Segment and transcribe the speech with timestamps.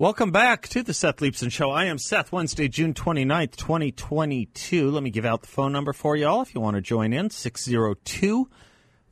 [0.00, 1.72] Welcome back to the Seth Leibsohn Show.
[1.72, 4.90] I am Seth, Wednesday, June 29th, 2022.
[4.90, 7.12] Let me give out the phone number for you all if you want to join
[7.12, 8.48] in 602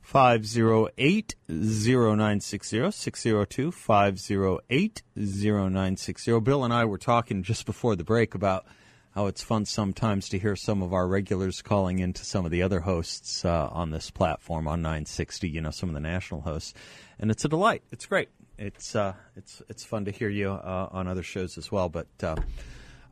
[0.01, 2.91] 508 0960.
[2.91, 6.39] 602 508 0960.
[6.39, 8.65] Bill and I were talking just before the break about
[9.11, 12.63] how it's fun sometimes to hear some of our regulars calling into some of the
[12.63, 16.73] other hosts uh, on this platform on 960, you know, some of the national hosts.
[17.19, 17.83] And it's a delight.
[17.91, 21.71] It's great it's uh, it's it's fun to hear you uh, on other shows as
[21.71, 21.89] well.
[21.89, 22.35] But uh,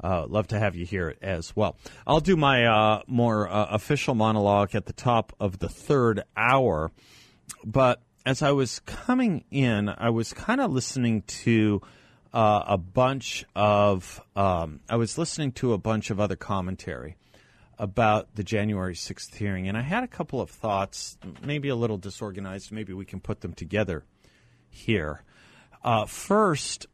[0.03, 1.77] uh love to have you here as well.
[2.05, 6.91] I'll do my uh, more uh, official monologue at the top of the third hour.
[7.63, 11.81] But as I was coming in, I was kind of listening to
[12.33, 17.15] a bunch of um, I was listening to a bunch of other commentary
[17.79, 21.97] about the January 6th hearing, and I had a couple of thoughts, maybe a little
[21.97, 22.71] disorganized.
[22.71, 24.03] Maybe we can put them together
[24.69, 25.23] here.
[25.83, 26.87] Uh, first,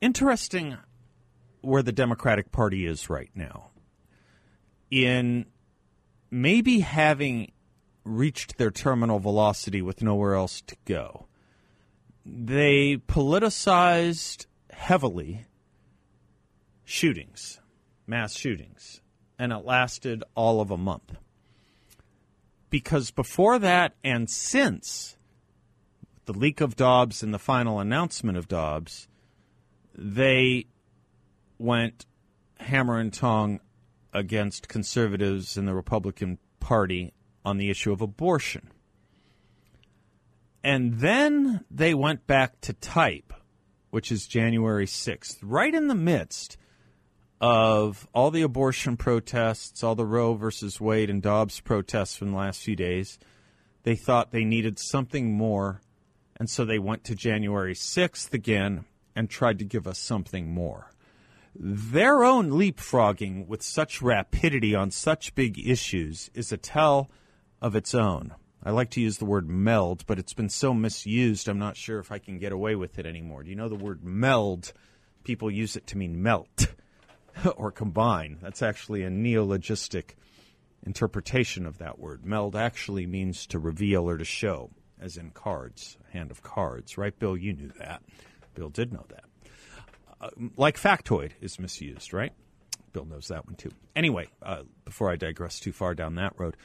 [0.00, 0.76] interesting
[1.60, 3.70] where the Democratic Party is right now.
[4.90, 5.46] In
[6.30, 7.52] maybe having
[8.04, 11.26] reached their terminal velocity with nowhere else to go,
[12.24, 15.46] they politicized heavily
[16.84, 17.60] shootings,
[18.06, 19.00] mass shootings,
[19.38, 21.16] and it lasted all of a month.
[22.70, 25.16] Because before that and since,
[26.26, 29.08] the leak of Dobbs and the final announcement of Dobbs,
[29.94, 30.66] they
[31.58, 32.06] went
[32.60, 33.60] hammer and tong
[34.12, 37.12] against conservatives in the Republican Party
[37.44, 38.70] on the issue of abortion.
[40.62, 43.34] And then they went back to type,
[43.90, 46.56] which is January 6th, right in the midst
[47.40, 52.36] of all the abortion protests, all the Roe versus Wade and Dobbs protests from the
[52.36, 53.18] last few days.
[53.82, 55.82] They thought they needed something more
[56.36, 58.84] and so they went to January 6th again
[59.14, 60.90] and tried to give us something more.
[61.54, 67.10] Their own leapfrogging with such rapidity on such big issues is a tell
[67.62, 68.34] of its own.
[68.64, 71.98] I like to use the word meld, but it's been so misused, I'm not sure
[72.00, 73.44] if I can get away with it anymore.
[73.44, 74.72] Do you know the word meld?
[75.22, 76.66] People use it to mean melt
[77.56, 78.38] or combine.
[78.42, 80.16] That's actually a neologistic
[80.84, 82.24] interpretation of that word.
[82.24, 84.70] Meld actually means to reveal or to show
[85.00, 87.36] as in cards, hand of cards, right, Bill?
[87.36, 88.02] You knew that.
[88.54, 89.24] Bill did know that.
[90.20, 92.32] Uh, like factoid is misused, right?
[92.92, 93.70] Bill knows that one too.
[93.96, 96.56] Anyway, uh, before I digress too far down that road,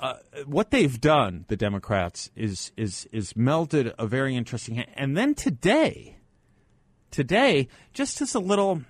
[0.00, 0.14] uh,
[0.46, 4.80] what they've done, the Democrats, is is is melded a very interesting.
[4.80, 6.16] And then today,
[7.10, 8.82] today, just as a little,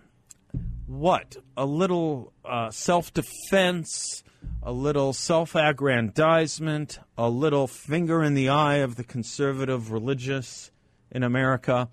[0.90, 4.22] what a little uh, self defense
[4.62, 10.70] a little self aggrandizement, a little finger in the eye of the conservative religious
[11.10, 11.88] in America.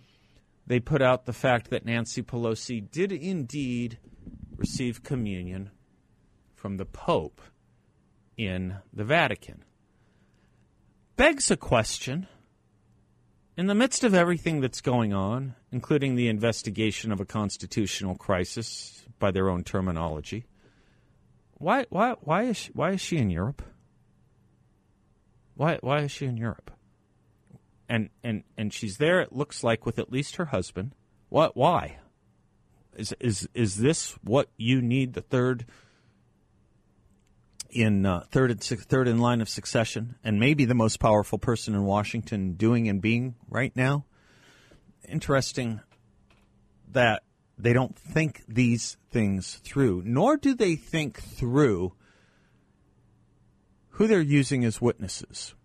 [0.66, 4.00] They put out the fact that Nancy Pelosi did indeed
[4.58, 5.72] receive communion
[6.56, 7.42] from the Pope
[8.36, 9.64] in the Vatican.
[11.16, 12.28] Begs a question.
[13.58, 19.04] In the midst of everything that's going on, including the investigation of a constitutional crisis
[19.18, 20.46] by their own terminology,
[21.56, 23.64] why why why is she, why is she in Europe?
[25.56, 26.70] Why why is she in Europe?
[27.90, 29.22] And and and she's there.
[29.22, 30.92] It looks like with at least her husband.
[31.30, 31.58] What?
[31.58, 31.98] Why?
[32.96, 35.14] Is is is this what you need?
[35.14, 35.66] The third
[37.78, 41.84] in uh, third and in line of succession, and maybe the most powerful person in
[41.84, 44.06] Washington doing and being right now.
[45.08, 45.82] Interesting
[46.92, 47.24] that
[47.58, 51.94] they don't think these things through, nor do they think through
[53.92, 55.56] who they're using as witnesses.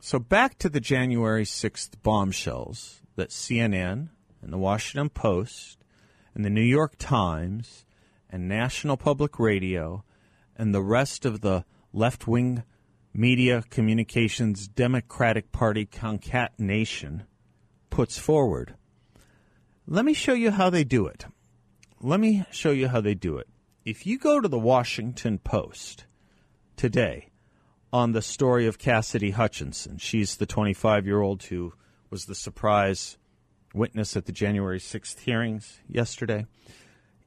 [0.00, 4.08] So, back to the January 6th bombshells that CNN
[4.40, 5.78] and the Washington Post
[6.34, 7.84] and the New York Times
[8.30, 10.04] and National Public Radio
[10.60, 12.62] and the rest of the left wing
[13.14, 17.22] media communications Democratic Party concatenation
[17.88, 18.74] puts forward.
[19.86, 21.24] Let me show you how they do it.
[22.02, 23.48] Let me show you how they do it.
[23.86, 26.04] If you go to the Washington Post
[26.76, 27.30] today
[27.90, 31.72] on the story of Cassidy Hutchinson, she's the 25 year old who
[32.10, 33.16] was the surprise
[33.72, 36.44] witness at the January 6th hearings yesterday.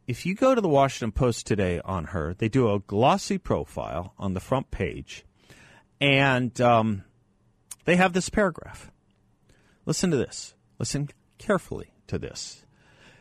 [0.06, 4.14] If you go to the Washington Post today on her, they do a glossy profile
[4.18, 5.24] on the front page,
[6.02, 7.04] and um,
[7.86, 8.92] they have this paragraph.
[9.86, 10.56] Listen to this.
[10.78, 12.66] Listen carefully to this.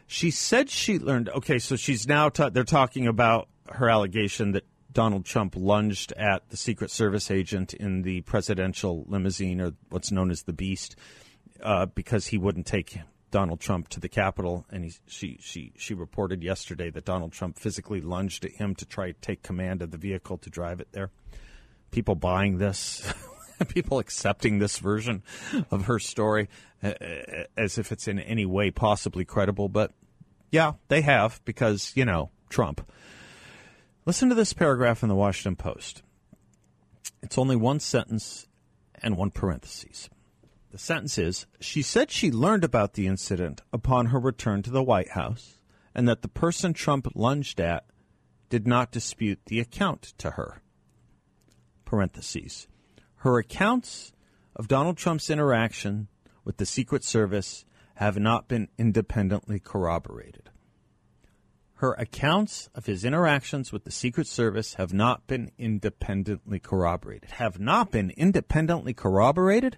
[0.08, 1.28] She said she learned.
[1.28, 6.48] Okay, so she's now ta- they're talking about her allegation that Donald Trump lunged at
[6.50, 10.96] the Secret Service agent in the presidential limousine, or what's known as the Beast,
[11.62, 12.98] uh, because he wouldn't take
[13.32, 14.64] Donald Trump to the Capitol.
[14.70, 18.86] And he, she, she, she reported yesterday that Donald Trump physically lunged at him to
[18.86, 21.10] try to take command of the vehicle to drive it there.
[21.90, 23.12] People buying this,
[23.68, 25.24] people accepting this version
[25.72, 26.48] of her story
[27.56, 29.68] as if it's in any way possibly credible.
[29.68, 29.92] But
[30.52, 32.88] yeah, they have because, you know, Trump.
[34.04, 36.02] Listen to this paragraph in the Washington Post.
[37.22, 38.46] It's only one sentence
[38.94, 40.10] and one parenthesis.
[40.72, 44.82] The sentence is She said she learned about the incident upon her return to the
[44.82, 45.58] White House
[45.94, 47.84] and that the person Trump lunged at
[48.48, 50.62] did not dispute the account to her.
[51.84, 52.68] Parentheses.
[53.16, 54.14] Her accounts
[54.56, 56.08] of Donald Trump's interaction
[56.42, 57.66] with the Secret Service
[57.96, 60.48] have not been independently corroborated.
[61.74, 67.32] Her accounts of his interactions with the Secret Service have not been independently corroborated.
[67.32, 69.76] Have not been independently corroborated?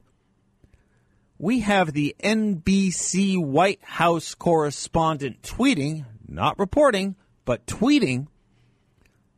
[1.39, 8.29] We have the NBC White House correspondent tweeting, not reporting, but tweeting,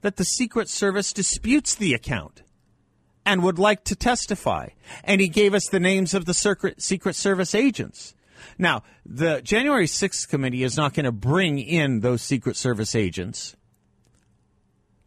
[0.02, 2.42] that the Secret Service disputes the account
[3.24, 4.68] and would like to testify.
[5.02, 6.34] And he gave us the names of the
[6.78, 8.14] Secret Service agents.
[8.58, 13.56] Now, the January 6th committee is not going to bring in those Secret Service agents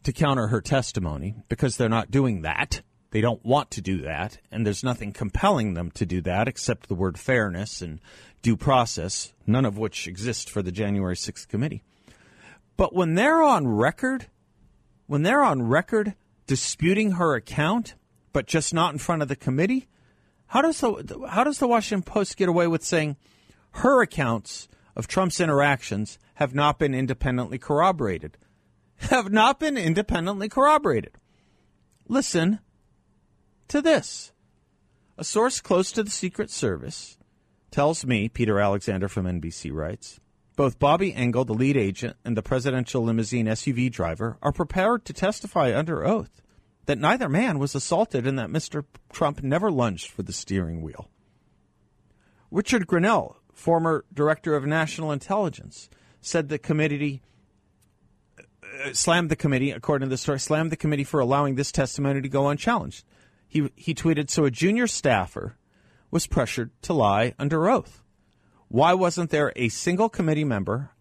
[0.03, 2.81] to counter her testimony because they're not doing that.
[3.12, 6.88] They don't want to do that, and there's nothing compelling them to do that except
[6.88, 8.00] the word fairness and
[8.42, 11.82] due process, none of which exist for the January 6th committee.
[12.78, 14.28] But when they're on record,
[15.08, 16.16] when they're on record
[16.46, 17.96] disputing her account,
[18.32, 19.88] but just not in front of the committee,
[20.48, 23.18] how does the how does the Washington Post get away with saying
[23.72, 28.38] her accounts of Trump's interactions have not been independently corroborated?
[28.98, 31.12] Have not been independently corroborated.
[32.08, 32.60] Listen
[33.69, 34.31] to this.
[35.18, 37.18] A source close to the Secret Service
[37.71, 40.19] tells me, Peter Alexander from NBC writes,
[40.56, 45.13] both Bobby Engel, the lead agent, and the presidential limousine SUV driver are prepared to
[45.13, 46.42] testify under oath
[46.86, 48.83] that neither man was assaulted and that Mr.
[49.13, 51.10] Trump never lunged for the steering wheel.
[52.51, 55.89] Richard Grenell, former director of national intelligence,
[56.19, 57.22] said the committee
[58.83, 62.22] uh, slammed the committee, according to the story, slammed the committee for allowing this testimony
[62.22, 63.06] to go unchallenged.
[63.50, 65.57] He, he tweeted, so a junior staffer
[66.10, 68.01] was pressured to lie under oath.
[68.69, 70.92] Why wasn't there a single committee member?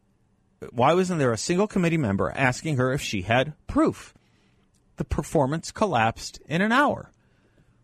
[0.73, 4.15] Why wasn't there a single committee member asking her if she had proof?
[4.99, 7.11] the performance collapsed in an hour.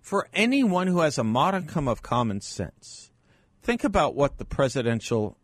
[0.01, 3.11] For anyone who has a modicum of common sense,
[3.63, 5.39] think about what the presidential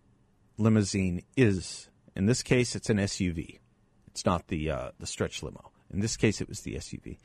[0.58, 1.88] limousine is.
[2.14, 3.60] In this case, it's an SUV.
[4.08, 5.70] It's not the uh, the stretch limo.
[5.90, 7.18] In this case, it was the SUV.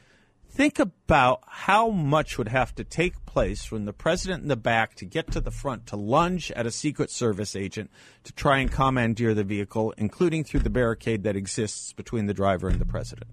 [0.56, 4.96] Think about how much would have to take place from the president in the back
[4.96, 7.92] to get to the front to lunge at a Secret Service agent
[8.24, 12.70] to try and commandeer the vehicle, including through the barricade that exists between the driver
[12.70, 13.28] and the president.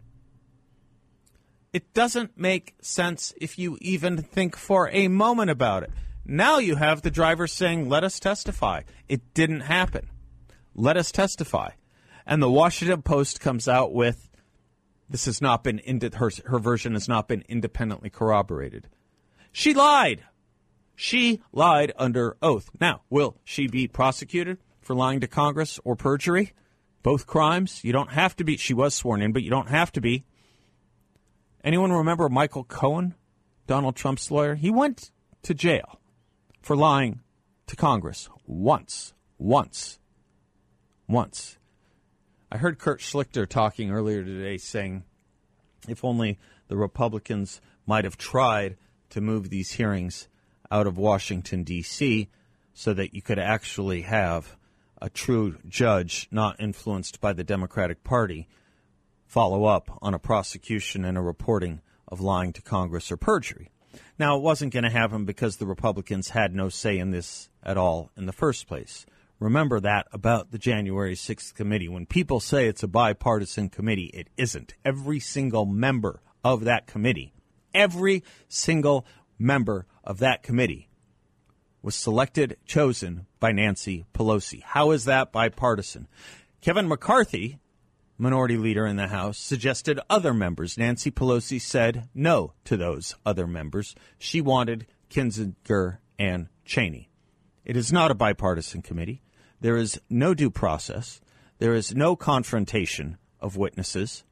[1.72, 5.92] It doesn't make sense if you even think for a moment about it.
[6.26, 8.80] Now you have the driver saying, let us testify.
[9.08, 10.08] It didn't happen.
[10.74, 11.70] Let us testify.
[12.26, 14.28] And the Washington Post comes out with
[15.12, 15.80] this has not been,
[16.14, 18.88] her, her version has not been independently corroborated.
[19.52, 20.24] She lied.
[20.96, 22.70] She lied under oath.
[22.80, 26.52] Now, will she be prosecuted for lying to Congress or perjury?
[27.02, 27.84] Both crimes.
[27.84, 28.56] You don't have to be.
[28.56, 30.24] She was sworn in, but you don't have to be.
[31.62, 33.14] Anyone remember Michael Cohen,
[33.66, 34.54] Donald Trump's lawyer?
[34.54, 35.10] He went
[35.42, 36.00] to jail
[36.60, 37.20] for lying
[37.66, 39.98] to Congress once, once,
[41.08, 41.58] once.
[42.52, 45.04] I heard Kurt Schlichter talking earlier today saying
[45.88, 48.76] if only the Republicans might have tried
[49.08, 50.28] to move these hearings
[50.70, 52.28] out of Washington, D.C.,
[52.74, 54.58] so that you could actually have
[55.00, 58.48] a true judge not influenced by the Democratic Party
[59.24, 63.70] follow up on a prosecution and a reporting of lying to Congress or perjury.
[64.18, 67.78] Now, it wasn't going to happen because the Republicans had no say in this at
[67.78, 69.06] all in the first place.
[69.42, 71.88] Remember that about the January 6th committee.
[71.88, 74.74] When people say it's a bipartisan committee, it isn't.
[74.84, 77.34] Every single member of that committee,
[77.74, 79.04] every single
[79.40, 80.88] member of that committee
[81.82, 84.62] was selected, chosen by Nancy Pelosi.
[84.62, 86.06] How is that bipartisan?
[86.60, 87.58] Kevin McCarthy,
[88.16, 90.78] minority leader in the House, suggested other members.
[90.78, 93.96] Nancy Pelosi said no to those other members.
[94.18, 97.08] She wanted Kinzinger and Cheney.
[97.64, 99.20] It is not a bipartisan committee.
[99.62, 101.20] There is no due process.
[101.58, 104.24] There is no confrontation of witnesses.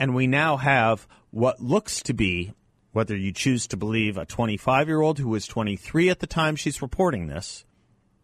[0.00, 2.52] And we now have what looks to be,
[2.90, 6.56] whether you choose to believe a 25 year old who was 23 at the time
[6.56, 7.64] she's reporting this,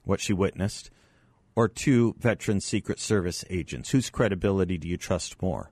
[0.03, 0.91] what she witnessed,
[1.55, 3.91] or two veteran Secret Service agents.
[3.91, 5.71] Whose credibility do you trust more?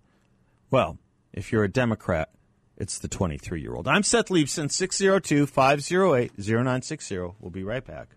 [0.71, 0.99] Well,
[1.33, 2.31] if you're a Democrat,
[2.77, 3.89] it's the 23 year old.
[3.89, 7.19] I'm Seth Leibsohn, 602 508 0960.
[7.41, 8.16] We'll be right back.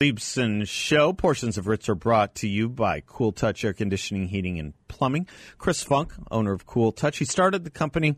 [0.00, 1.12] Leibsohn Show.
[1.12, 5.26] Portions of Ritz are brought to you by Cool Touch Air Conditioning, Heating, and Plumbing.
[5.58, 8.14] Chris Funk, owner of Cool Touch, he started the company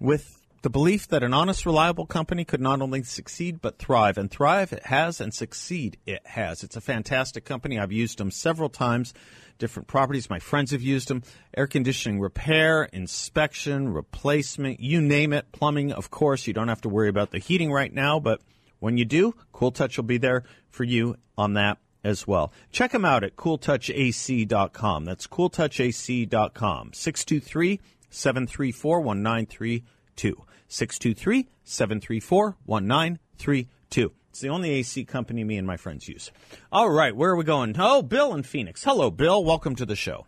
[0.00, 4.18] with the belief that an honest, reliable company could not only succeed but thrive.
[4.18, 6.64] And thrive it has, and succeed it has.
[6.64, 7.78] It's a fantastic company.
[7.78, 9.14] I've used them several times,
[9.60, 10.28] different properties.
[10.28, 11.22] My friends have used them.
[11.56, 15.52] Air conditioning repair, inspection, replacement, you name it.
[15.52, 16.48] Plumbing, of course.
[16.48, 18.40] You don't have to worry about the heating right now, but
[18.80, 22.52] when you do, Cool Touch will be there for you on that as well.
[22.72, 25.04] Check them out at cooltouchac.com.
[25.04, 26.90] That's cooltouchac.com.
[26.92, 30.44] 623 734 1932.
[30.68, 34.12] 623 734 1932.
[34.30, 36.30] It's the only AC company me and my friends use.
[36.70, 37.74] All right, where are we going?
[37.78, 38.84] Oh, Bill in Phoenix.
[38.84, 39.44] Hello, Bill.
[39.44, 40.26] Welcome to the show.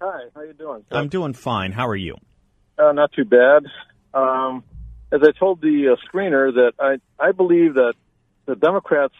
[0.00, 0.84] Hi, how you doing?
[0.90, 1.72] I'm doing fine.
[1.72, 2.16] How are you?
[2.78, 3.64] Uh, not too bad.
[4.14, 4.64] Um,
[5.12, 7.94] as I told the uh, screener, that I I believe that
[8.46, 9.14] the Democrats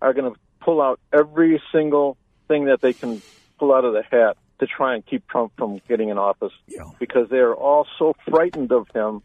[0.00, 2.16] are going to pull out every single
[2.48, 3.22] thing that they can
[3.58, 6.84] pull out of the hat to try and keep Trump from getting in office Yeah.
[6.98, 9.22] because they are all so frightened of him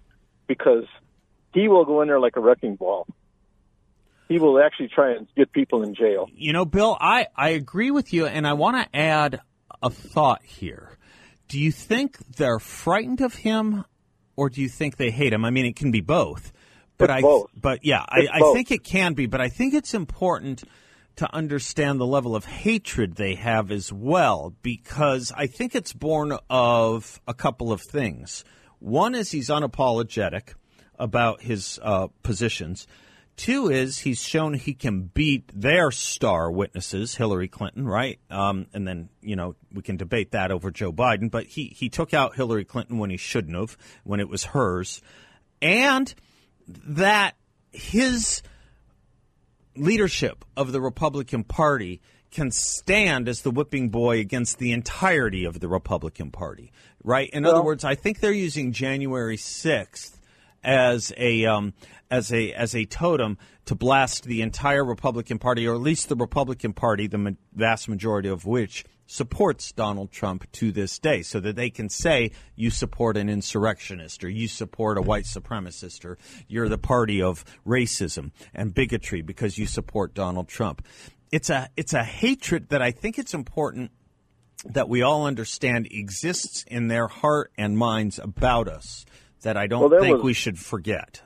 [0.47, 0.85] because
[1.53, 3.07] he will go in there like a wrecking ball.
[4.27, 6.29] He will actually try and get people in jail.
[6.35, 9.41] You know, Bill, I, I agree with you, and I want to add
[9.81, 10.97] a thought here.
[11.47, 13.85] Do you think they're frightened of him,
[14.39, 15.43] or do you think they hate him?
[15.43, 16.53] I mean, it can be both.
[16.97, 17.49] But It's I, both.
[17.53, 19.25] but yeah, I, I think it can be.
[19.25, 20.63] But I think it's important
[21.17, 26.37] to understand the level of hatred they have as well, because I think it's born
[26.49, 28.45] of a couple of things.
[28.79, 30.53] One is he's unapologetic
[30.97, 32.87] about his uh, positions.
[33.39, 38.19] Two is he's shown he can beat their star witnesses, Hillary Clinton, right?
[38.29, 41.87] Um, and then you know we can debate that over Joe Biden, but he he
[41.87, 45.01] took out Hillary Clinton when he shouldn't have, when it was hers,
[45.61, 46.13] and
[46.67, 47.37] that
[47.71, 48.41] his
[49.73, 55.61] leadership of the Republican Party can stand as the whipping boy against the entirety of
[55.61, 56.73] the Republican Party,
[57.05, 57.29] right?
[57.29, 60.18] In other words, I think they're using January sixth
[60.63, 61.73] as a um,
[62.09, 66.15] as a as a totem to blast the entire Republican Party, or at least the
[66.15, 71.39] Republican Party, the ma- vast majority of which supports Donald Trump to this day, so
[71.39, 76.17] that they can say you support an insurrectionist or you support a white supremacist or
[76.47, 80.85] you're the party of racism and bigotry because you support Donald Trump.
[81.31, 83.91] It's a it's a hatred that I think it's important
[84.65, 89.05] that we all understand exists in their heart and minds about us
[89.41, 91.21] that I don't Well, think was- we should forget.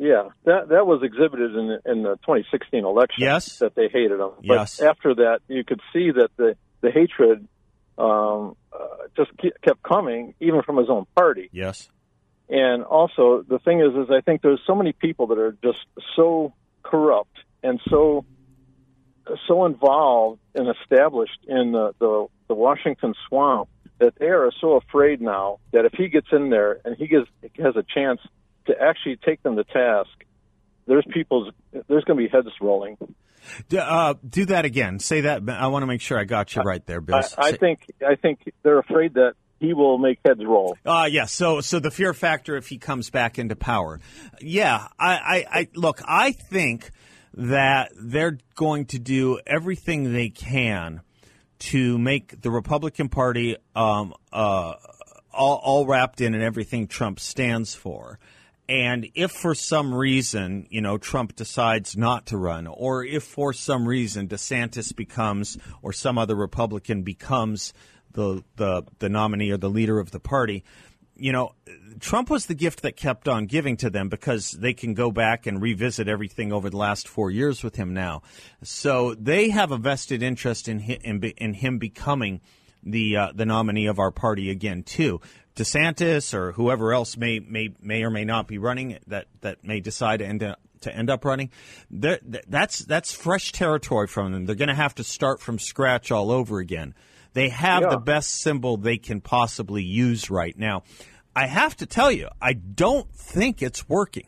[0.00, 3.20] Yeah, that that was exhibited in the, in the 2016 election.
[3.24, 3.58] Yes.
[3.58, 4.30] that they hated him.
[4.46, 4.80] But Yes.
[4.80, 7.48] after that, you could see that the the hatred
[7.98, 8.78] um, uh,
[9.16, 9.32] just
[9.64, 11.48] kept coming, even from his own party.
[11.52, 11.88] Yes.
[12.48, 15.84] And also, the thing is, is I think there's so many people that are just
[16.14, 18.24] so corrupt and so
[19.46, 23.68] so involved and established in the, the, the Washington swamp
[23.98, 27.26] that they are so afraid now that if he gets in there and he gets
[27.58, 28.20] has a chance
[28.66, 30.10] to actually take them to task,
[30.86, 32.96] there's people's there's going to be heads rolling.
[33.76, 34.98] Uh, do that again.
[34.98, 35.48] Say that.
[35.48, 37.16] I want to make sure I got you right there, Bill.
[37.16, 40.76] I, I think I think they're afraid that he will make heads roll.
[40.84, 41.24] Uh, yeah.
[41.24, 44.00] So, so the fear factor if he comes back into power.
[44.40, 44.86] Yeah.
[44.98, 46.00] I, I, I look.
[46.04, 46.90] I think
[47.34, 51.00] that they're going to do everything they can
[51.58, 54.74] to make the Republican Party um, uh,
[55.32, 58.18] all, all wrapped in and everything Trump stands for.
[58.68, 63.54] And if for some reason, you know, Trump decides not to run, or if for
[63.54, 67.72] some reason DeSantis becomes, or some other Republican becomes
[68.12, 70.64] the the the nominee or the leader of the party,
[71.18, 71.52] you know,
[72.00, 75.46] Trump was the gift that kept on giving to them because they can go back
[75.46, 78.22] and revisit everything over the last four years with him now.
[78.62, 82.40] So they have a vested interest in hi- in, him becoming
[82.82, 85.20] the uh, the nominee of our party again too.
[85.56, 89.80] DeSantis or whoever else may may may or may not be running that that may
[89.80, 91.50] decide to end up, to end up running,
[91.90, 94.46] that's that's fresh territory from them.
[94.46, 96.94] They're going to have to start from scratch all over again.
[97.32, 97.90] They have yeah.
[97.90, 100.82] the best symbol they can possibly use right now.
[101.36, 104.26] I have to tell you, I don't think it's working.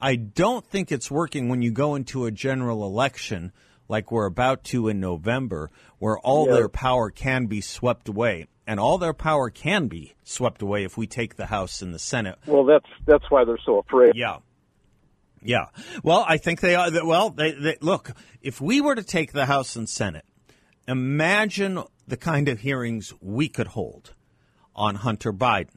[0.00, 3.52] I don't think it's working when you go into a general election
[3.88, 6.54] like we're about to in November, where all yeah.
[6.54, 8.46] their power can be swept away.
[8.66, 11.98] And all their power can be swept away if we take the House and the
[11.98, 12.38] Senate.
[12.46, 14.12] Well, that's that's why they're so afraid.
[14.14, 14.38] Yeah,
[15.42, 15.66] yeah.
[16.02, 16.90] Well, I think they are.
[17.04, 18.12] Well, they, they, look.
[18.40, 20.24] If we were to take the House and Senate,
[20.86, 24.14] imagine the kind of hearings we could hold
[24.74, 25.76] on Hunter Biden,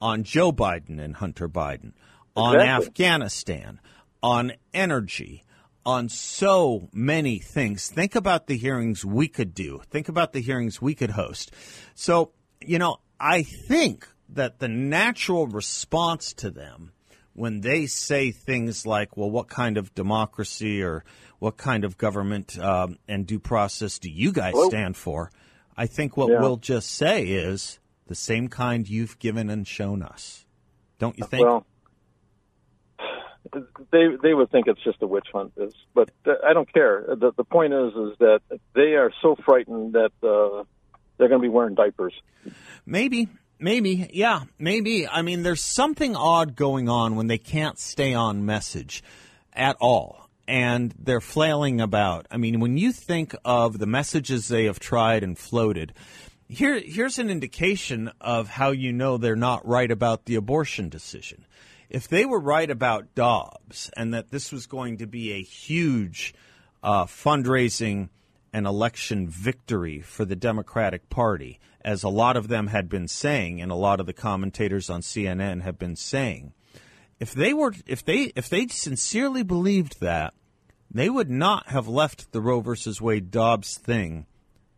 [0.00, 1.92] on Joe Biden and Hunter Biden,
[2.36, 2.86] on exactly.
[2.86, 3.80] Afghanistan,
[4.22, 5.44] on energy,
[5.86, 7.88] on so many things.
[7.88, 9.80] Think about the hearings we could do.
[9.90, 11.52] Think about the hearings we could host.
[11.94, 16.92] So, you know, I think that the natural response to them
[17.34, 21.04] when they say things like, well, what kind of democracy or
[21.38, 24.68] what kind of government um, and due process do you guys Hello?
[24.68, 25.30] stand for?
[25.76, 26.40] I think what yeah.
[26.40, 30.46] we'll just say is the same kind you've given and shown us.
[30.98, 31.44] Don't you think?
[31.44, 31.66] Well,
[33.92, 37.04] they they would think it's just a witch hunt, is, but I don't care.
[37.08, 38.40] The the point is is that
[38.74, 40.64] they are so frightened that uh,
[41.18, 42.14] they're going to be wearing diapers.
[42.86, 45.06] Maybe, Maybe, yeah, maybe.
[45.06, 49.02] I mean, there's something odd going on when they can't stay on message
[49.52, 50.28] at all.
[50.46, 52.26] And they're flailing about.
[52.30, 55.94] I mean, when you think of the messages they have tried and floated,
[56.48, 61.46] here, here's an indication of how you know they're not right about the abortion decision.
[61.88, 66.34] If they were right about Dobbs and that this was going to be a huge
[66.82, 68.10] uh, fundraising
[68.54, 73.60] and election victory for the Democratic Party, as a lot of them had been saying,
[73.60, 76.52] and a lot of the commentators on CNN have been saying,
[77.18, 80.34] if they were, if they, if they sincerely believed that,
[80.88, 84.24] they would not have left the Roe versus Wade Dobbs thing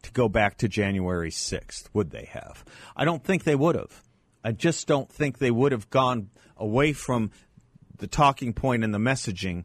[0.01, 2.65] to go back to January 6th, would they have?
[2.97, 4.03] I don't think they would have.
[4.43, 7.31] I just don't think they would have gone away from
[7.99, 9.65] the talking point and the messaging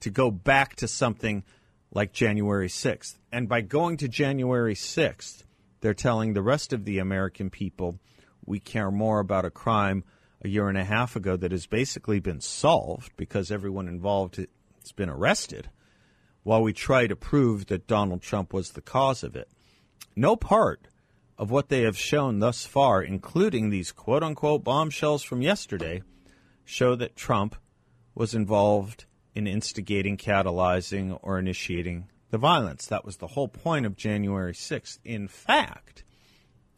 [0.00, 1.44] to go back to something
[1.92, 3.18] like January 6th.
[3.30, 5.44] And by going to January 6th,
[5.80, 7.98] they're telling the rest of the American people
[8.44, 10.04] we care more about a crime
[10.42, 14.92] a year and a half ago that has basically been solved because everyone involved has
[14.92, 15.68] been arrested
[16.42, 19.48] while we try to prove that Donald Trump was the cause of it.
[20.16, 20.88] No part
[21.38, 26.02] of what they have shown thus far, including these quote unquote bombshells from yesterday,
[26.64, 27.56] show that Trump
[28.14, 32.86] was involved in instigating, catalyzing, or initiating the violence.
[32.86, 34.98] That was the whole point of January 6th.
[35.04, 36.04] In fact,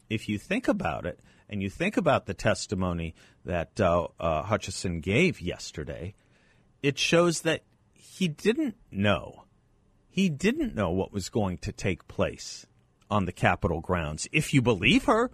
[0.09, 3.13] if you think about it, and you think about the testimony
[3.43, 6.15] that uh, uh, Hutchinson gave yesterday,
[6.81, 7.63] it shows that
[7.93, 9.45] he didn't know.
[10.09, 12.65] He didn't know what was going to take place
[13.09, 14.27] on the Capitol grounds.
[14.31, 15.31] If you believe her,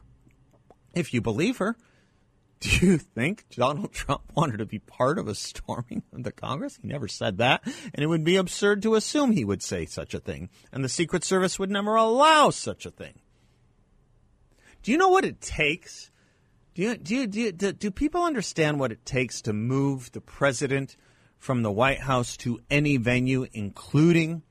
[0.93, 1.77] if you believe her,
[2.79, 6.77] do you think Donald Trump wanted to be part of a storming of the Congress?
[6.79, 7.63] He never said that.
[7.65, 10.49] And it would be absurd to assume he would say such a thing.
[10.71, 13.19] And the Secret Service would never allow such a thing.
[14.83, 16.11] Do you know what it takes?
[16.75, 20.11] Do, you, do, you, do, you, do, do people understand what it takes to move
[20.11, 20.95] the president
[21.39, 24.43] from the White House to any venue, including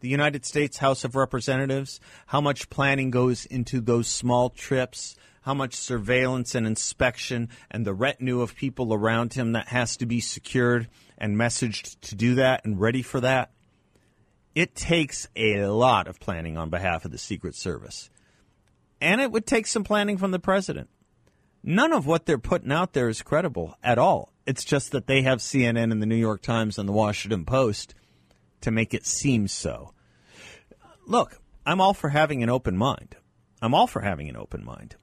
[0.00, 2.00] the United States House of Representatives?
[2.26, 5.14] How much planning goes into those small trips?
[5.42, 10.06] How much surveillance and inspection and the retinue of people around him that has to
[10.06, 13.50] be secured and messaged to do that and ready for that.
[14.54, 18.08] It takes a lot of planning on behalf of the Secret Service.
[19.00, 20.88] And it would take some planning from the president.
[21.64, 24.32] None of what they're putting out there is credible at all.
[24.46, 27.94] It's just that they have CNN and the New York Times and the Washington Post
[28.60, 29.92] to make it seem so.
[31.06, 33.16] Look, I'm all for having an open mind.
[33.60, 34.96] I'm all for having an open mind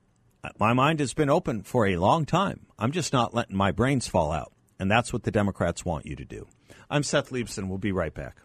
[0.57, 2.65] my mind has been open for a long time.
[2.77, 4.53] I'm just not letting my brains fall out.
[4.79, 6.47] And that's what the Democrats want you to do.
[6.89, 7.67] I'm Seth Leibsohn.
[7.67, 8.37] We'll be right back.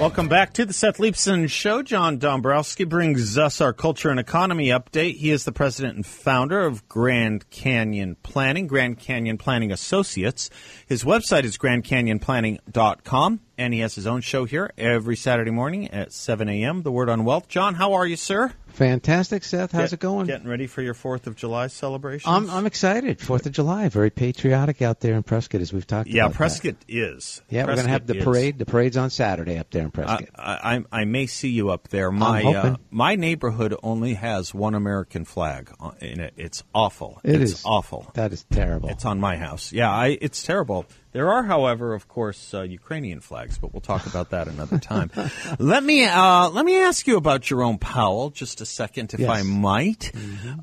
[0.00, 1.80] Welcome back to the Seth Leibsohn Show.
[1.82, 5.16] John Dombroski brings us our culture and economy update.
[5.16, 10.50] He is the president and founder of Grand Canyon Planning, Grand Canyon Planning Associates.
[10.86, 13.40] His website is grandcanyonplanning.com.
[13.58, 16.82] and he has his own show here every Saturday morning at 7 a.m.
[16.82, 17.48] The Word on Wealth.
[17.48, 18.52] John, how are you, sir?
[18.68, 19.70] Fantastic, Seth.
[19.70, 20.26] How's Get- it going?
[20.26, 22.28] Getting ready for your Fourth of July celebration?
[22.28, 23.20] I'm I'm excited.
[23.20, 26.32] Fourth of July, very patriotic out there in Prescott, as we've talked yeah, about.
[26.32, 26.36] that.
[26.38, 27.40] Prescott is.
[27.48, 28.40] Yeah, we're going to have the Prescott is.
[28.40, 28.58] parade.
[28.58, 30.28] The parade's on Saturday up there in Prescott.
[30.34, 32.10] I, I I may see you up there.
[32.10, 36.34] My uh, my neighborhood only has one American flag in it.
[36.36, 37.20] It's awful.
[37.22, 37.62] It it's is.
[37.64, 38.10] awful.
[38.14, 38.88] that is terrible.
[38.88, 39.72] It's on my house.
[39.72, 40.84] Yeah, I, it's terrible.
[41.14, 45.12] There are, however, of course, uh, Ukrainian flags, but we'll talk about that another time.
[45.60, 49.30] let me uh, let me ask you about Jerome Powell just a second, if Yes.
[49.30, 50.10] I might.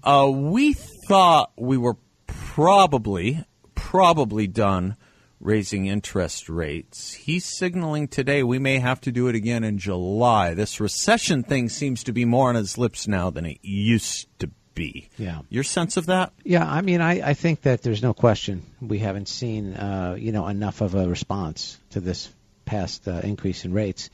[0.03, 1.95] Uh, we thought we were
[2.27, 4.97] probably probably done
[5.39, 7.13] raising interest rates.
[7.13, 10.53] He's signaling today we may have to do it again in July.
[10.53, 14.51] This recession thing seems to be more on his lips now than it used to
[14.81, 15.09] be.
[15.17, 15.41] Yeah.
[15.49, 16.33] Your sense of that?
[16.43, 20.31] Yeah, I mean, I, I think that there's no question we haven't seen, uh, you
[20.31, 22.29] know, enough of a response to this
[22.65, 24.09] past uh, increase in rates,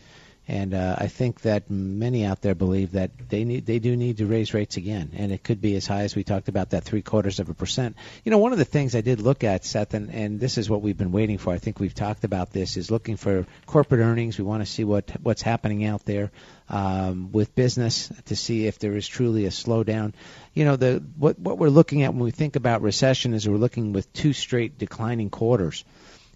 [0.49, 4.17] and uh, I think that many out there believe that they need they do need
[4.17, 6.85] to raise rates again, and it could be as high as we talked about that
[6.85, 7.97] three quarters of a percent.
[8.23, 10.69] You know, one of the things I did look at, Seth, and, and this is
[10.69, 11.51] what we've been waiting for.
[11.51, 14.37] I think we've talked about this is looking for corporate earnings.
[14.37, 16.31] We want to see what what's happening out there
[16.69, 20.13] um, with business to see if there is truly a slowdown.
[20.53, 23.57] You know, the what what we're looking at when we think about recession is we're
[23.57, 25.83] looking with two straight declining quarters,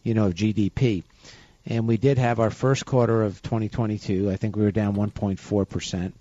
[0.03, 1.03] you know, of GDP.
[1.65, 4.31] And we did have our first quarter of 2022.
[4.31, 6.15] I think we were down 1.4 percent.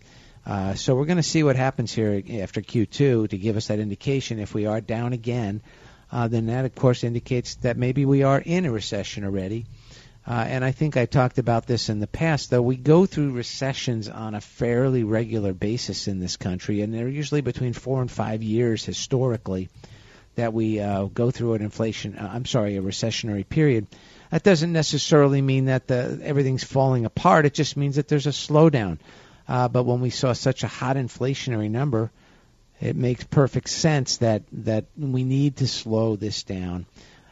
[0.46, 3.78] Uh, so we're going to see what happens here after Q2 to give us that
[3.78, 4.38] indication.
[4.38, 5.62] If we are down again,
[6.10, 9.66] uh, then that of course indicates that maybe we are in a recession already.
[10.26, 13.32] Uh, and I think I talked about this in the past, though we go through
[13.32, 18.10] recessions on a fairly regular basis in this country, and they're usually between four and
[18.10, 19.70] five years historically
[20.36, 22.16] that we uh, go through an inflation.
[22.16, 23.86] Uh, I'm sorry, a recessionary period.
[24.30, 27.46] That doesn't necessarily mean that the, everything's falling apart.
[27.46, 28.98] It just means that there's a slowdown.
[29.48, 32.12] Uh, but when we saw such a hot inflationary number,
[32.80, 36.86] it makes perfect sense that that we need to slow this down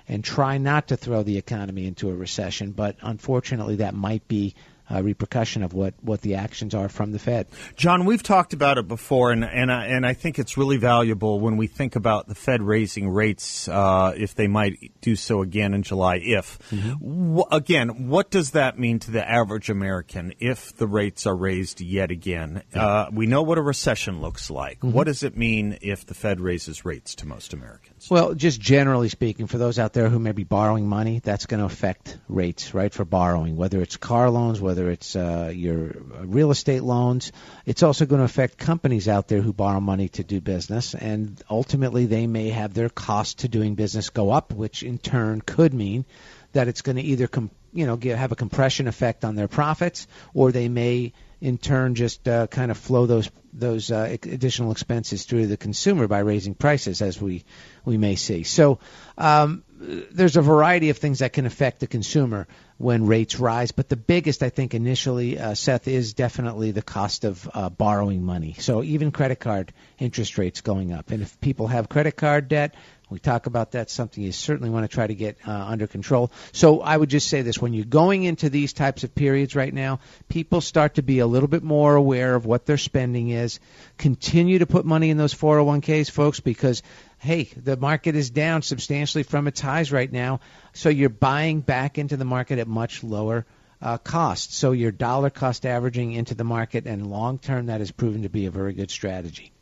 [0.09, 2.73] and try not to throw the economy into a recession.
[2.73, 4.55] But unfortunately, that might be
[4.91, 7.47] a repercussion of what, what the actions are from the Fed.
[7.77, 11.41] John, we've talked about it before, and and I, and I think it's really valuable
[11.41, 15.75] when we think about the Fed raising rates, uh, if they might do so again
[15.75, 16.17] in July.
[16.17, 17.39] If Mm-hmm.
[17.39, 21.81] Wh- again, what does that mean to the average American if the rates are raised
[21.81, 22.63] yet again?
[22.75, 24.79] Uh, we know what a recession looks like.
[24.79, 24.93] Mm-hmm.
[24.93, 28.09] What does it mean if the Fed raises rates to most Americans?
[28.11, 31.61] Well, just generally speaking, for those out there who may be borrowing money, that's going
[31.61, 36.51] to affect rates, right, for borrowing, whether it's car loans, whether it's uh, your real
[36.51, 37.33] estate loans.
[37.67, 41.43] It's also going to affect companies out there who borrow money to do business, and
[41.51, 45.75] ultimately they may have their cost to doing business go up, which in turn could
[45.75, 46.05] mean
[46.53, 49.49] that it's going to either com- you know give, have a compression effect on their
[49.49, 54.73] profits, or they may in turn just uh, kind of flow those those uh, additional
[54.73, 57.45] expenses through the consumer by raising prices, as we
[57.85, 58.43] we may see.
[58.45, 58.79] So
[59.17, 63.89] um, there's a variety of things that can affect the consumer when rates rise, but
[63.89, 68.55] the biggest, I think, initially, uh, Seth, is definitely the cost of uh, borrowing money.
[68.59, 72.75] So even credit card interest rates going up, and if people have credit card debt.
[73.11, 76.31] We talk about that, something you certainly want to try to get uh, under control.
[76.53, 79.73] So I would just say this when you're going into these types of periods right
[79.73, 83.61] now, people start to be a little bit more aware of what their spending is.
[83.97, 86.83] Continue to put money in those 401ks, folks, because
[87.19, 90.41] hey, the market is down substantially from its highs right now.
[90.73, 93.47] So you're buying back into the market at much lower
[93.81, 94.55] uh, cost.
[94.55, 98.29] So your dollar cost averaging into the market, and long term, that has proven to
[98.29, 99.53] be a very good strategy.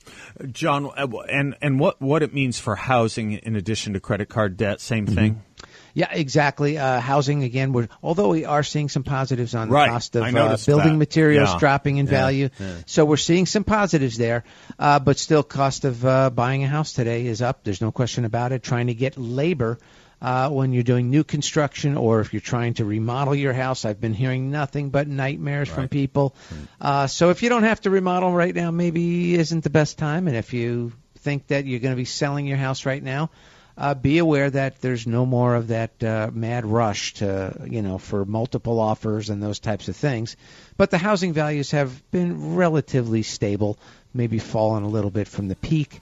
[0.53, 4.57] John, uh, and and what what it means for housing in addition to credit card
[4.57, 5.43] debt, same thing.
[5.97, 6.77] Yeah, exactly.
[6.77, 7.73] Uh, housing again.
[7.73, 9.87] We're although we are seeing some positives on Right.
[9.87, 10.99] the cost of uh, building that.
[10.99, 11.59] materials Yeah.
[11.59, 12.11] dropping in Yeah.
[12.13, 12.49] value.
[12.61, 12.67] Yeah.
[12.85, 14.45] So we're seeing some positives there,
[14.79, 17.65] uh, but still, cost of uh, buying a house today is up.
[17.65, 18.63] There's no question about it.
[18.63, 19.79] Trying to get labor.
[20.21, 24.01] Uh, when you're doing new construction or if you're trying to remodel your house, I've
[24.01, 26.35] been hearing nothing but nightmares from people.
[26.81, 30.27] Uh, so if you don't have to remodel right now, maybe isn't the best time.
[30.29, 33.29] And if you think that you're going to be selling your house right now,
[33.79, 37.99] uh, be aware that there's no more of that uh, mad rush to, you know,
[37.99, 40.37] for multiple offers and those types of things.
[40.77, 43.79] But the housing values have been relatively stable,
[44.15, 46.01] maybe fallen a little bit from the peak,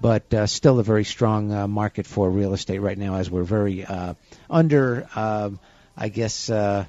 [0.00, 3.42] but uh, still a very strong uh, market for real estate right now as we're
[3.42, 4.14] very uh,
[4.48, 5.58] under, um,
[5.96, 6.84] I guess, uh,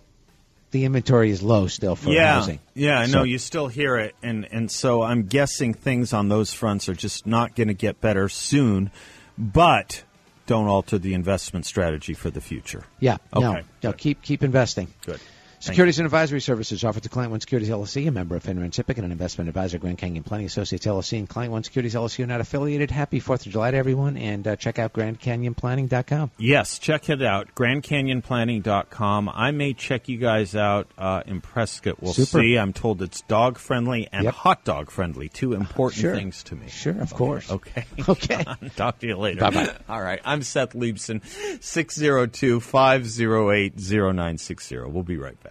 [0.69, 2.59] the inventory is low still for yeah, housing.
[2.75, 6.27] Yeah, I So- know you still hear it, and and so I'm guessing things on
[6.27, 8.91] those fronts are just not going to get better soon,
[9.37, 10.03] but
[10.47, 12.83] don't alter the investment strategy for the future.
[12.99, 13.97] Yeah, no, Okay, no, good.
[13.97, 14.87] keep keep investing.
[15.05, 15.19] Good.
[15.59, 18.71] Securities and advisory services offered to Client One Securities LLC, a member of FINRA and
[18.71, 22.23] SIPC, and an investment advisor, Grand Canyon Planning Associates LLC, and Client One Securities LLC
[22.23, 22.91] are not affiliated.
[22.91, 26.31] Happy Fourth of July to everyone, and uh, check out GrandCanyonPlanning.com.
[26.37, 29.29] Yes, check it out, GrandCanyonPlanning.com.
[29.33, 32.01] I may check you guys out uh, in Prescott.
[32.01, 32.41] We'll Super.
[32.41, 32.55] see.
[32.55, 34.33] I'm told it's dog friendly and Yep.
[34.35, 35.27] hot dog friendly.
[35.27, 36.15] Two important Sure.
[36.15, 36.67] things to me.
[36.69, 37.49] Sure, of course.
[37.51, 37.85] Okay.
[38.07, 38.43] Okay.
[38.75, 39.41] Talk to you later.
[39.41, 39.75] Bye-bye.
[39.89, 40.21] All right.
[40.23, 41.21] I'm Seth Leibsohn,
[41.61, 44.77] 602 508 0960.
[44.85, 45.46] We'll be right back.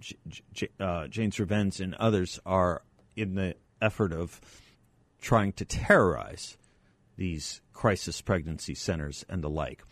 [0.00, 0.16] J-
[0.52, 2.82] J- uh, Jane's Revenge and others are
[3.16, 4.40] in the effort of
[5.20, 6.56] trying to terrorize
[7.16, 9.82] these crisis pregnancy centers and the like.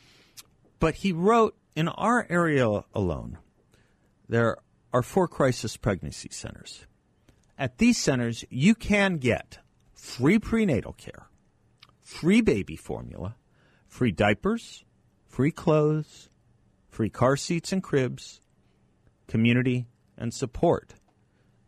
[0.78, 3.38] But he wrote in our area alone,
[4.28, 4.58] there
[4.92, 6.86] are four crisis pregnancy centers.
[7.58, 9.58] At these centers, you can get
[10.04, 11.28] free prenatal care,
[12.02, 13.34] free baby formula,
[13.88, 14.84] free diapers,
[15.26, 16.28] free clothes,
[16.90, 18.42] free car seats and cribs,
[19.26, 19.86] community,
[20.16, 20.94] and support.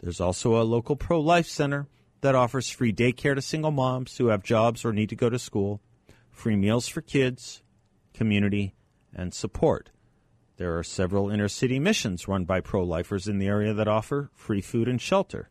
[0.01, 1.89] There's also a local pro life center
[2.21, 5.39] that offers free daycare to single moms who have jobs or need to go to
[5.39, 5.81] school,
[6.31, 7.63] free meals for kids,
[8.13, 8.75] community,
[9.15, 9.91] and support.
[10.59, 14.31] There are several inner city missions run by pro lifers in the area that offer
[14.35, 15.49] free food and shelter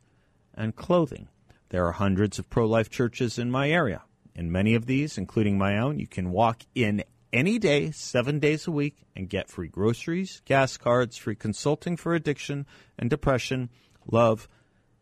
[0.54, 1.30] and clothing.
[1.69, 4.04] There are hundreds of pro life churches in my area.
[4.36, 8.67] In many of these, including my own, you can walk in any day, seven days
[8.67, 12.65] a week, and get free groceries, gas cards, free consulting for addiction
[12.97, 13.69] and depression,
[14.10, 14.47] love,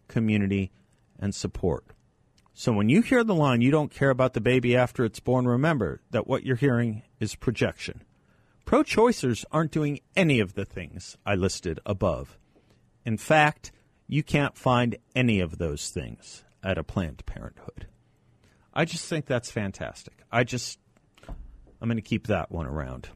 [0.08, 0.72] community,
[1.20, 1.86] and support.
[2.54, 5.48] So when you hear the line, you don't care about the baby after it's born,
[5.48, 8.02] remember that what you're hearing is projection.
[8.66, 12.38] Pro choicers aren't doing any of the things I listed above.
[13.06, 13.72] In fact,
[14.08, 17.88] you can't find any of those things at a Planned Parenthood.
[18.74, 20.24] I just think that's fantastic.
[20.32, 20.80] I just,
[21.28, 23.10] I'm going to keep that one around.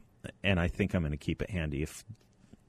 [0.44, 1.82] And I think I'm going to keep it handy.
[1.82, 2.04] If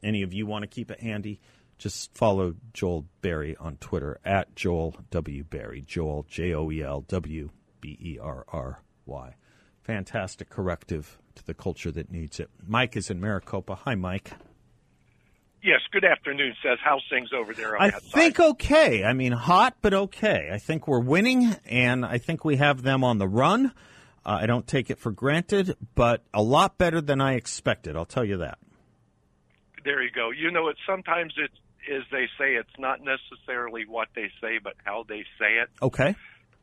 [0.01, 1.41] any of you want to keep it handy,
[1.77, 5.43] just follow Joel Berry on Twitter at Joel W.
[5.43, 5.81] Berry.
[5.81, 7.49] Joel, J O E L W
[7.81, 9.35] B E R R Y.
[9.83, 12.49] Fantastic corrective to the culture that needs it.
[12.65, 13.75] Mike is in Maricopa.
[13.75, 14.31] Hi, Mike.
[15.61, 16.79] Yes, good afternoon, Seth.
[16.81, 19.03] How's things over there on I that think okay.
[19.03, 20.49] I mean, hot, but okay.
[20.53, 23.73] I think we're winning, and I think we have them on the run.
[24.25, 27.97] Uh, I don't take it for granted, but a lot better than I expected.
[27.97, 28.57] I'll tell you that.
[29.83, 30.31] There you go.
[30.31, 31.53] You know, it sometimes it's
[32.11, 36.15] they say, it's not necessarily what they say, but how they say it, Okay.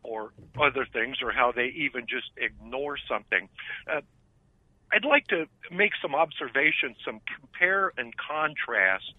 [0.02, 0.30] or
[0.61, 3.48] other things, or how they even just ignore something.
[3.90, 4.00] Uh,
[4.92, 9.12] I'd like to make some observations, some compare and contrast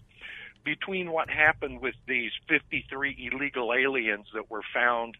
[0.64, 5.16] between what happened with these 53 illegal aliens that were found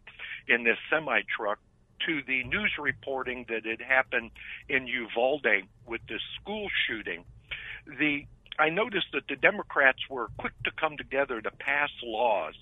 [0.48, 1.60] in this semi truck
[2.06, 4.32] to the news reporting that had happened
[4.70, 7.24] in Uvalde with this school shooting.
[8.00, 8.26] The
[8.60, 12.56] I noticed that the Democrats were quick to come together to pass laws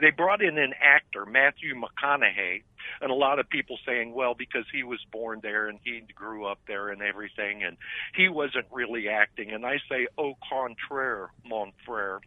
[0.00, 2.62] They brought in an actor, Matthew McConaughey,
[3.00, 6.46] and a lot of people saying, well, because he was born there and he grew
[6.46, 7.76] up there and everything, and
[8.14, 9.50] he wasn't really acting.
[9.52, 12.20] And I say, au contraire, mon frere.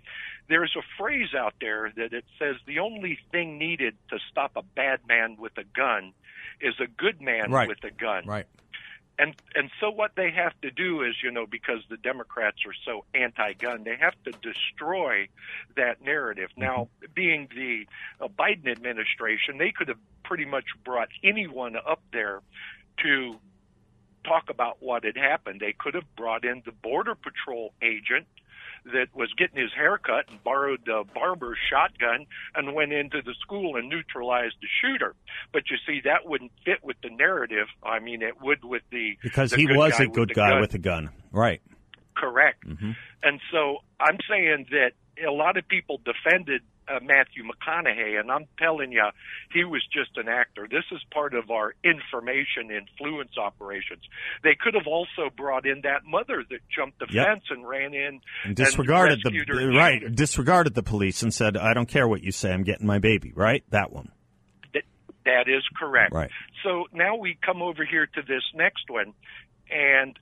[0.49, 4.61] There's a phrase out there that it says the only thing needed to stop a
[4.61, 6.13] bad man with a gun
[6.61, 7.67] is a good man Right.
[7.67, 8.45] with a gun Right.
[9.19, 12.73] And and so what they have to do is you know because the democrats are
[12.85, 15.27] so anti-gun they have to destroy
[15.75, 16.49] that narrative.
[16.57, 17.85] Now being the
[18.23, 22.41] uh, biden administration they could have pretty much brought anyone up there
[23.03, 23.39] to
[24.23, 25.59] talk about what had happened.
[25.59, 28.25] They could have brought in the border patrol agent
[28.85, 33.33] that was getting his hair cut and borrowed the barber's shotgun and went into the
[33.41, 35.15] school and neutralized the shooter.
[35.51, 37.67] But you see, that wouldn't fit with the narrative.
[37.83, 40.61] I mean, it would with the Because the he was a good guy gun.
[40.61, 41.09] with a gun.
[41.31, 41.61] Right.
[42.15, 42.67] Correct.
[42.67, 42.91] Mm-hmm.
[43.23, 44.91] And so I'm saying that
[45.25, 49.03] a lot of people defended uh, Matthew McConaughey, and I'm telling you,
[49.53, 50.67] he was just an actor.
[50.69, 54.01] This is part of our information influence operations.
[54.43, 57.25] They could have also brought in that mother that jumped the Yep.
[57.27, 60.09] fence and ran in And disregarded the her right, her.
[60.09, 62.51] disregarded the police and said, "I don't care what you say.
[62.53, 63.63] I'm getting my baby." Right.
[63.69, 64.11] That one.
[64.73, 64.83] That,
[65.25, 66.13] that is correct.
[66.13, 66.31] Right.
[66.63, 69.13] So now we come over here to this next one,
[69.69, 70.17] and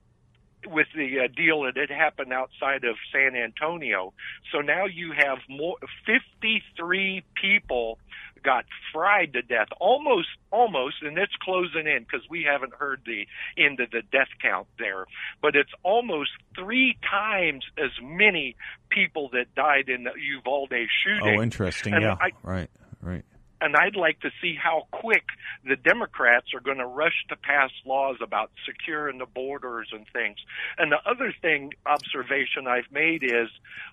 [0.67, 4.13] with the uh, deal that had happened outside of San Antonio.
[4.51, 7.97] So now you have more 53 people
[8.43, 13.27] got fried to death almost almost and it's closing in because we haven't heard the
[13.55, 15.05] end of the death count there
[15.43, 18.55] but it's almost three times as many
[18.89, 21.93] people that died in the Uvalde shooting Oh, interesting.
[21.93, 22.17] And yeah.
[22.19, 22.69] I- right.
[23.01, 23.23] Right.
[23.61, 25.23] And I'd like to see how quick
[25.63, 30.37] the Democrats are going to rush to pass laws about securing the borders and things.
[30.77, 33.49] And the other thing, observation I've made is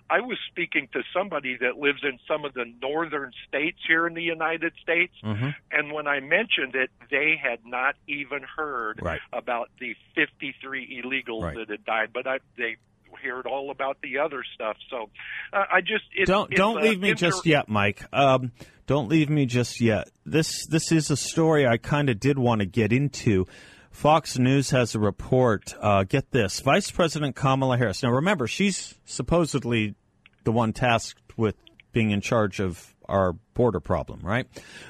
[0.09, 4.15] I was speaking to somebody that lives in some of the northern states here in
[4.15, 5.55] the United States, Mhm.
[5.71, 9.21] and when I mentioned it, they had not even heard Right.
[9.31, 11.55] about the 53 illegals Right.
[11.57, 12.77] that had died, but I, they
[13.23, 14.77] heard all about the other stuff.
[14.89, 15.09] So
[15.53, 18.03] uh, I just it, don't don't uh, leave me inter- just yet, Mike.
[18.13, 18.51] Um,
[18.87, 20.09] don't leave me just yet.
[20.25, 23.45] This this is a story I kind of did want to get into.
[23.91, 25.73] Fox News has a report.
[25.79, 28.03] Uh, get this: Vice President Kamala Harris.
[28.03, 29.95] Now, remember, she's supposedly
[30.43, 31.55] the one tasked with
[31.91, 34.47] being in charge of our border problem, right?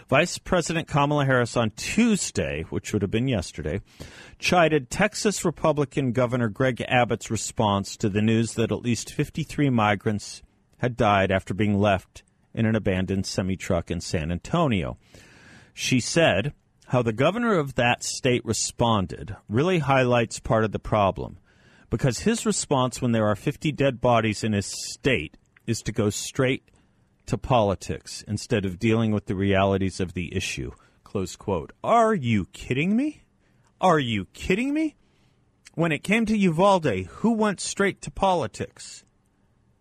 [0.09, 3.81] Vice President Kamala Harris on Tuesday, which would have been yesterday,
[4.37, 10.41] chided Texas Republican Governor Greg Abbott's response to the news that at least 53 migrants
[10.77, 14.97] had died after being left in an abandoned semi truck in San Antonio.
[15.73, 16.53] She said,
[16.87, 21.39] How the governor of that state responded really highlights part of the problem
[21.89, 26.09] because his response when there are 50 dead bodies in his state is to go
[26.09, 26.68] straight
[27.29, 30.71] to politics instead of dealing with the realities of the issue.
[31.03, 31.71] Close quote.
[31.83, 33.21] Are you kidding me?
[33.79, 34.95] Are you kidding me?
[35.75, 39.03] When it came to Uvalde, who went straight to politics?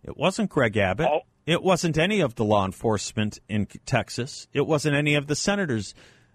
[0.02, 1.08] It wasn't Greg Abbott.
[1.10, 1.20] Oh.
[1.46, 4.46] It wasn't any of the law enforcement in Texas.
[4.52, 5.94] It wasn't any of the senators.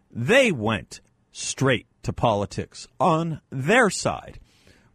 [0.09, 0.99] They went
[1.31, 4.39] straight to politics on their side.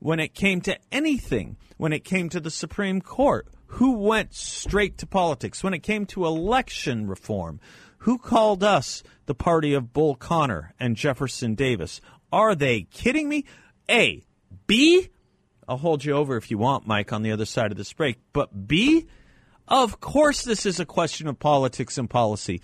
[0.01, 4.99] When it came to anything, when it came to the Supreme Court, who went straight
[4.99, 5.63] to politics?
[5.63, 7.61] When it came to election reform,
[7.99, 12.01] who called us the party of Bull Connor and Jefferson Davis?
[12.33, 13.45] Are they kidding me?
[13.91, 14.25] A.
[14.67, 15.09] B.
[15.67, 18.19] I'll hold you over if you want, Mike, on the other side of this break.
[18.33, 19.07] But B.
[19.67, 22.63] Of course, this is a question of politics and policy.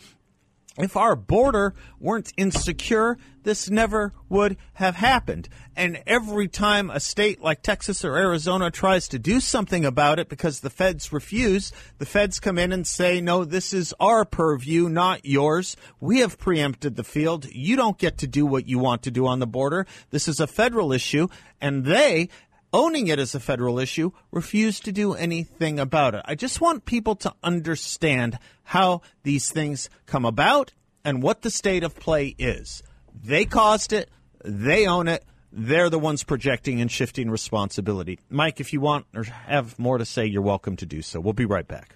[0.76, 5.48] If our border weren't insecure, this never would have happened.
[5.76, 10.28] And every time a state like Texas or Arizona tries to do something about it
[10.28, 14.88] because the feds refuse, the feds come in and say, no, this is our purview,
[14.88, 15.76] not yours.
[16.00, 17.46] We have preempted the field.
[17.46, 19.86] You don't get to do what you want to do on the border.
[20.10, 21.28] This is a federal issue.
[21.60, 22.30] And they
[22.74, 26.22] owning it as a federal issue, refuse to do anything about it.
[26.24, 30.72] I just want people to understand how these things come about
[31.04, 32.82] and what the state of play is.
[33.14, 34.10] They caused it,
[34.44, 38.18] they own it, they're the ones projecting and shifting responsibility.
[38.28, 41.20] Mike, if you want or have more to say, you're welcome to do so.
[41.20, 41.94] We'll be right back.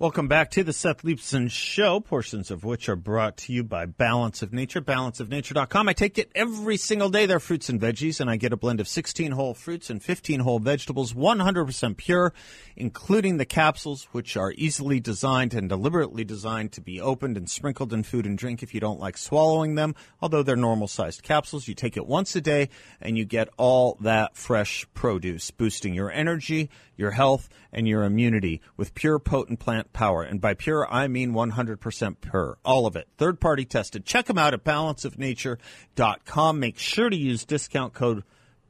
[0.00, 3.84] Welcome back to the Seth Leibsohn Show, portions of which are brought to you by
[3.84, 5.88] Balance of Nature, balanceofnature.com.
[5.88, 8.78] I take it every single day, they're fruits and veggies, and I get a blend
[8.78, 12.32] of 16 whole fruits and 15 whole vegetables, 100% pure,
[12.76, 17.92] including the capsules, which are easily designed and deliberately designed to be opened and sprinkled
[17.92, 19.96] in food and drink if you don't like swallowing them.
[20.22, 22.68] Although they're normal sized capsules, you take it once a day
[23.00, 28.60] and you get all that fresh produce, boosting your energy, your health, and your immunity
[28.76, 30.22] with pure, potent plant power.
[30.22, 32.58] And by pure, I mean 100% pure.
[32.64, 33.08] All of it.
[33.16, 34.04] Third party tested.
[34.04, 36.60] Check them out at balanceofnature.com.
[36.60, 38.24] Make sure to use discount code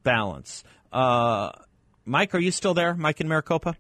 [0.05, 0.65] BALANCE.
[0.93, 1.53] Uh,
[2.05, 2.95] Mike, are you still there?
[2.95, 3.77] Mike in Maricopa?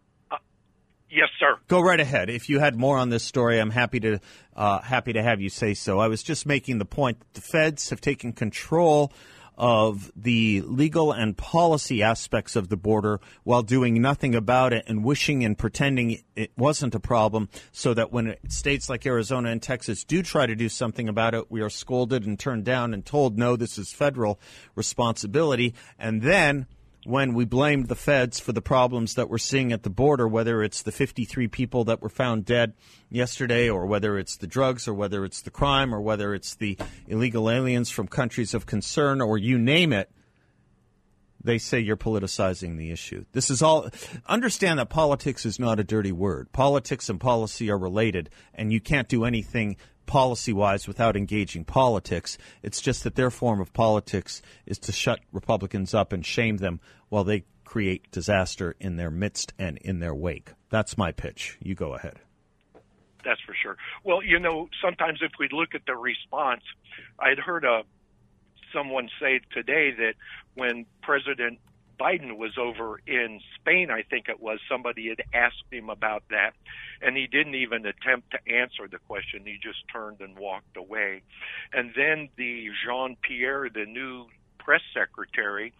[1.11, 1.57] Yes, sir.
[1.69, 2.29] Go right ahead.
[2.29, 4.21] If you had more on this story, I'm happy to
[4.55, 5.99] uh, happy to have you say so.
[5.99, 9.11] I was just making the point that the feds have taken control
[9.59, 15.05] of the legal and policy aspects of the border while doing nothing about it and
[15.05, 20.05] wishing and pretending it wasn't a problem so that when states like Arizona and Texas
[20.05, 23.37] do try to do something about it, we are scolded and turned down and told,
[23.37, 24.39] no, this is federal
[24.77, 25.75] responsibility.
[25.99, 26.67] And then
[27.05, 30.63] when we blamed the feds for the problems that we're seeing at the border, whether
[30.63, 32.75] it's the 53 people that were found dead
[33.09, 36.77] yesterday, or whether it's the drugs, or whether it's the crime, or whether it's the
[37.07, 40.11] illegal aliens from countries of concern, or you name it,
[41.43, 43.25] they say you're politicizing the issue.
[43.33, 43.89] This is all.
[44.27, 46.51] Understand that politics is not a dirty word.
[46.53, 49.77] Politics and policy are related, and you can't do anything
[50.09, 52.37] policy wise without engaging politics.
[52.65, 56.81] It's just that their form of politics is to shut Republicans up and shame them
[57.11, 60.55] while they create disaster in their midst and in their wake.
[60.71, 61.59] That's my pitch.
[61.63, 62.19] You go ahead.
[63.25, 63.77] That's for sure.
[64.05, 66.63] Well, you know, sometimes if we look at the response,
[67.21, 67.83] I'd heard a uh,
[68.73, 70.15] someone say today that
[70.55, 71.59] when President
[71.99, 76.53] Biden was over in Spain, I think it was, somebody had asked him about that,
[77.03, 79.43] and he didn't even attempt to answer the question.
[79.45, 81.23] He just turned and walked away.
[81.73, 84.27] And then the Jean Pierre, the new
[84.59, 85.73] press secretary,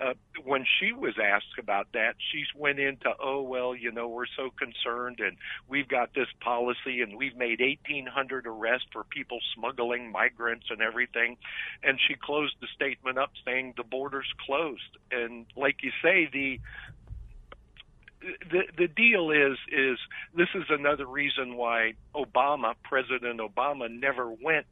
[0.00, 0.14] uh,
[0.44, 4.50] when she was asked about that, she went into, oh, well, you know, we're so
[4.50, 5.36] concerned and
[5.68, 11.36] we've got this policy and we've made 1,800 arrests for people smuggling migrants and everything.
[11.82, 14.96] And she closed the statement up saying the border's closed.
[15.10, 16.58] And like you say, the
[18.50, 19.98] the the deal is is
[20.34, 24.66] this is another reason why Obama, President Obama, never went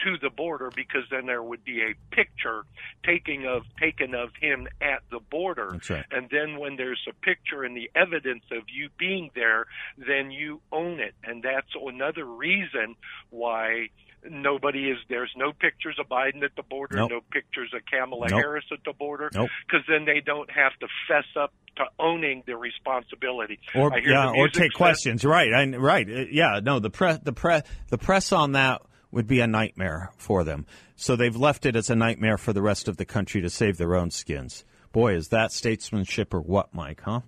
[0.00, 2.64] to the border because then there would be a picture
[3.04, 5.78] taking of taken of him at the border.
[5.88, 6.04] Right.
[6.10, 9.66] And then when there's a picture and the evidence of you being there,
[9.96, 11.14] then you own it.
[11.24, 12.96] And that's another reason
[13.30, 13.88] why
[14.28, 17.10] nobody is there's no pictures of Biden at the border, nope.
[17.10, 18.40] no pictures of Kamala nope.
[18.40, 19.84] Harris at the border, because nope.
[19.88, 23.58] then they don't have to fess up to owning the responsibility.
[23.74, 25.24] Or yeah, or take says, questions.
[25.24, 26.08] Right, I, right.
[26.08, 26.78] Uh, yeah, no.
[26.78, 28.82] The press, the press, the press on that
[29.12, 30.66] would be a nightmare for them.
[30.96, 33.76] So they've left it as a nightmare for the rest of the country to save
[33.76, 34.64] their own skins.
[34.90, 37.20] Boy, is that statesmanship or what, Mike, huh?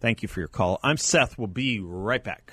[0.00, 0.80] Thank you for your call.
[0.82, 1.38] I'm Seth.
[1.38, 2.52] We'll be right back.